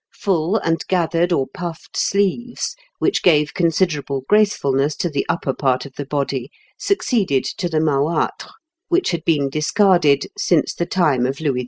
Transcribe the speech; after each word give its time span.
Full 0.15 0.55
and 0.55 0.83
gathered 0.87 1.31
or 1.31 1.45
puffed 1.45 1.95
sleeves, 1.95 2.75
which 2.97 3.21
gave 3.21 3.53
considerable 3.53 4.23
gracefulness 4.27 4.95
to 4.95 5.11
the 5.11 5.23
upper 5.29 5.53
part 5.53 5.85
of 5.85 5.93
the 5.93 6.07
body, 6.07 6.49
succeeded 6.75 7.43
to 7.59 7.69
the 7.69 7.79
mahoitres, 7.79 8.51
which 8.87 9.11
had 9.11 9.23
been 9.25 9.47
discarded 9.47 10.25
since 10.35 10.73
the 10.73 10.87
time 10.87 11.27
of 11.27 11.39
Louis 11.39 11.59
XI. 11.59 11.59